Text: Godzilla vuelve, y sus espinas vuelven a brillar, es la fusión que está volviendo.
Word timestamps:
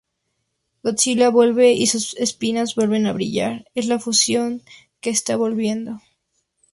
Godzilla 0.83 1.29
vuelve, 1.29 1.73
y 1.73 1.85
sus 1.85 2.15
espinas 2.15 2.73
vuelven 2.73 3.05
a 3.05 3.13
brillar, 3.13 3.67
es 3.75 3.85
la 3.85 3.99
fusión 3.99 4.63
que 4.99 5.11
está 5.11 5.35
volviendo. 5.35 6.01